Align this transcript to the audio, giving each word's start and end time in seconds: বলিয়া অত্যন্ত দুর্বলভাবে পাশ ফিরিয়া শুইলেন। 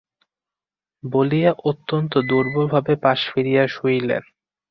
বলিয়া 1.03 1.51
অত্যন্ত 1.63 2.13
দুর্বলভাবে 2.29 2.93
পাশ 3.03 3.19
ফিরিয়া 3.31 3.63
শুইলেন। 3.67 4.23